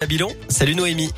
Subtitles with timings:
[0.00, 1.10] Babylon, salut Noémie.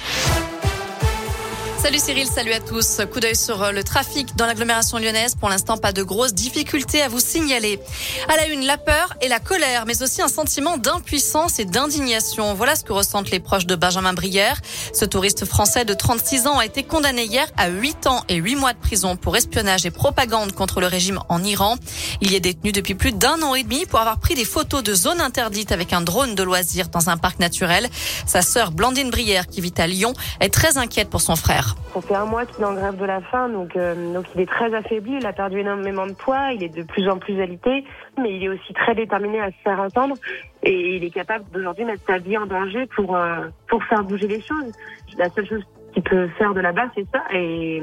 [1.82, 3.00] Salut Cyril, salut à tous.
[3.12, 5.34] Coup d'œil sur euh, le trafic dans l'agglomération lyonnaise.
[5.34, 7.80] Pour l'instant, pas de grosses difficultés à vous signaler.
[8.28, 12.54] À la une, la peur et la colère, mais aussi un sentiment d'impuissance et d'indignation.
[12.54, 14.60] Voilà ce que ressentent les proches de Benjamin Brière.
[14.94, 18.54] Ce touriste français de 36 ans a été condamné hier à 8 ans et 8
[18.54, 21.78] mois de prison pour espionnage et propagande contre le régime en Iran.
[22.20, 24.84] Il y est détenu depuis plus d'un an et demi pour avoir pris des photos
[24.84, 27.90] de zones interdites avec un drone de loisirs dans un parc naturel.
[28.24, 31.71] Sa sœur Blandine Brière, qui vit à Lyon, est très inquiète pour son frère.
[31.92, 34.40] Ça fait un mois qu'il est en grève de la faim, donc, euh, donc il
[34.40, 37.38] est très affaibli, il a perdu énormément de poids, il est de plus en plus
[37.38, 37.84] alité,
[38.18, 40.14] mais il est aussi très déterminé à se faire entendre.
[40.62, 44.26] Et il est capable d'aujourd'hui mettre sa vie en danger pour, euh, pour faire bouger
[44.26, 44.72] les choses.
[45.18, 47.82] La seule chose qu'il peut faire de là-bas, c'est ça, et,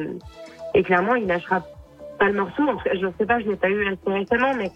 [0.74, 1.62] et clairement, il lâchera
[2.18, 2.64] pas le morceau.
[2.92, 4.72] Je ne sais pas, je l'ai pas eu assez récemment, mais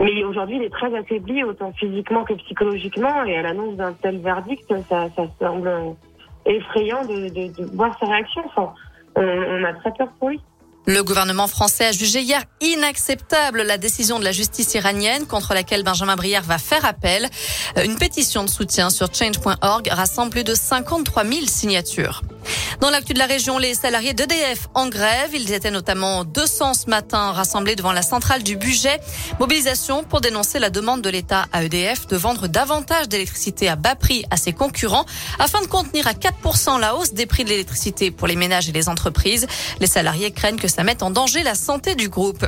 [0.00, 4.18] mais aujourd'hui, il est très affaibli, autant physiquement que psychologiquement, et à l'annonce d'un tel
[4.18, 5.96] verdict, ça, ça semble
[6.46, 8.42] effrayant de, voir sa réaction.
[9.16, 10.40] On a très peur pour lui.
[10.88, 15.82] Le gouvernement français a jugé hier inacceptable la décision de la justice iranienne contre laquelle
[15.82, 17.28] Benjamin Brière va faire appel.
[17.84, 22.22] Une pétition de soutien sur change.org rassemble plus de 53 000 signatures.
[22.80, 25.30] Dans l'actu de la région, les salariés d'EDF en grève.
[25.34, 29.00] Ils étaient notamment 200 ce matin rassemblés devant la centrale du budget.
[29.40, 33.94] Mobilisation pour dénoncer la demande de l'État à EDF de vendre davantage d'électricité à bas
[33.94, 35.06] prix à ses concurrents
[35.38, 38.72] afin de contenir à 4% la hausse des prix de l'électricité pour les ménages et
[38.72, 39.46] les entreprises.
[39.80, 42.46] Les salariés craignent que ça mette en danger la santé du groupe.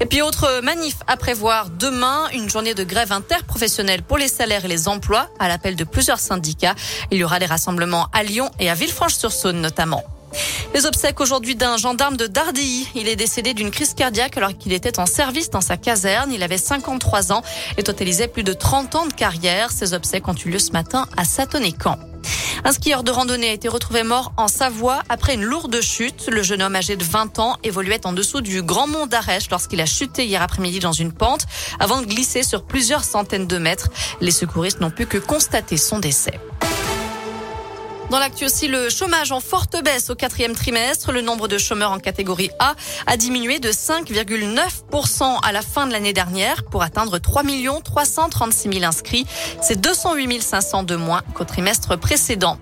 [0.00, 4.64] Et puis autre manif à prévoir demain, une journée de grève interprofessionnelle pour les salaires
[4.64, 6.74] et les emplois à l'appel de plusieurs syndicats.
[7.10, 10.04] Il y aura des rassemblements à Lyon et à Villefranche-sur-Saône notamment.
[10.74, 12.88] Les obsèques aujourd'hui d'un gendarme de Dardilly.
[12.94, 16.32] Il est décédé d'une crise cardiaque alors qu'il était en service dans sa caserne.
[16.32, 17.42] Il avait 53 ans
[17.78, 19.70] et totalisait plus de 30 ans de carrière.
[19.70, 21.98] Ces obsèques ont eu lieu ce matin à Satonnet-Camp.
[22.64, 26.28] Un skieur de randonnée a été retrouvé mort en Savoie après une lourde chute.
[26.30, 29.80] Le jeune homme âgé de 20 ans évoluait en dessous du Grand Mont d'Arèche lorsqu'il
[29.80, 31.46] a chuté hier après-midi dans une pente
[31.78, 33.88] avant de glisser sur plusieurs centaines de mètres.
[34.20, 36.40] Les secouristes n'ont pu que constater son décès.
[38.10, 41.10] Dans l'actu aussi, le chômage en forte baisse au quatrième trimestre.
[41.10, 45.92] Le nombre de chômeurs en catégorie A a diminué de 5,9% à la fin de
[45.92, 47.42] l'année dernière pour atteindre 3
[47.84, 49.26] 336 000 inscrits.
[49.60, 52.58] C'est 208 500 de moins qu'au trimestre précédent.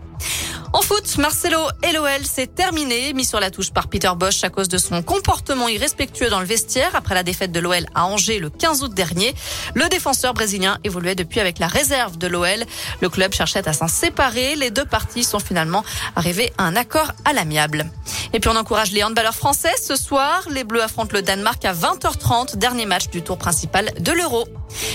[0.75, 4.51] En foot, Marcelo et l'OL s'est terminé, mis sur la touche par Peter Bosch à
[4.51, 8.41] cause de son comportement irrespectueux dans le vestiaire après la défaite de l'OL à Angers
[8.41, 9.37] le 15 août dernier.
[9.75, 12.65] Le défenseur brésilien évoluait depuis avec la réserve de l'OL.
[13.01, 14.57] Le club cherchait à s'en séparer.
[14.57, 15.85] Les deux parties sont finalement
[16.17, 17.89] arrivées à un accord à l'amiable.
[18.33, 19.75] Et puis on encourage les handballeurs français.
[19.81, 24.11] Ce soir, les Bleus affrontent le Danemark à 20h30, dernier match du tour principal de
[24.11, 24.45] l'Euro.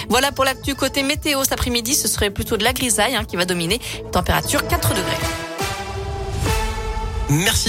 [0.09, 1.41] Voilà pour l'actu côté météo.
[1.43, 3.79] Cet après-midi, ce serait plutôt de la grisaille hein, qui va dominer.
[4.11, 5.38] Température 4 degrés.
[7.29, 7.67] Merci.